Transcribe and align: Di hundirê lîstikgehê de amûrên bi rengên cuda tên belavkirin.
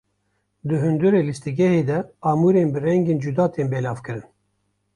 Di 0.67 0.75
hundirê 0.81 1.21
lîstikgehê 1.29 1.81
de 1.89 1.99
amûrên 2.29 2.69
bi 2.73 2.79
rengên 2.85 3.21
cuda 3.23 3.45
tên 3.53 3.67
belavkirin. 3.73 4.27